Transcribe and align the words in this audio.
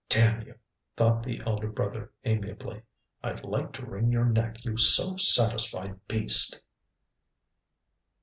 "Damn 0.09 0.41
you!" 0.47 0.55
thought 0.97 1.21
the 1.21 1.43
elder 1.45 1.67
brother 1.69 2.11
amiably. 2.25 2.81
"I'd 3.21 3.43
like 3.45 3.71
to 3.73 3.85
wring 3.85 4.11
your 4.11 4.25
neck, 4.25 4.65
you 4.65 4.75
self 4.75 5.19
satisfied 5.19 6.07
beast." 6.07 6.59